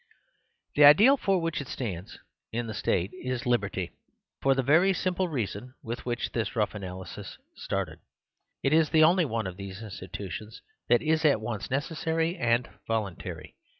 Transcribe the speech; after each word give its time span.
The 0.73 0.83
ideal 0.83 1.15
for 1.15 1.39
which 1.39 1.61
it 1.61 1.67
stands 1.67 2.17
in 2.51 2.65
the 2.65 2.73
state 2.73 3.11
is 3.13 3.45
liberty. 3.45 3.83
It 3.83 3.87
stands 3.89 3.99
for 4.07 4.07
liberty 4.07 4.35
for 4.41 4.55
the 4.55 4.63
very 4.63 4.93
simple 4.93 5.27
reason 5.27 5.75
with 5.83 6.07
which 6.07 6.31
this 6.31 6.55
rough 6.55 6.73
analysis 6.73 7.37
started. 7.53 7.99
It 8.63 8.73
is 8.73 8.89
the 8.89 9.03
only 9.03 9.25
one 9.25 9.45
of 9.45 9.57
these 9.57 9.83
institutions 9.83 10.63
that 10.89 11.03
is 11.03 11.23
at 11.23 11.39
once 11.39 11.69
necessary 11.69 12.35
and 12.35 12.67
voluntary. 12.87 13.53